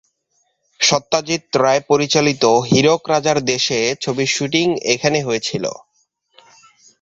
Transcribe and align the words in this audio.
সত্যজিৎ 0.79 1.43
রায় 1.57 1.81
পরিচালিত 1.89 2.43
"হীরক 2.67 3.01
রাজার 3.11 3.37
দেশে" 3.51 3.79
ছবির 4.03 4.29
শ্যুটিং 4.33 4.67
এখানে 4.93 5.19
হয়েছিল। 5.21 5.65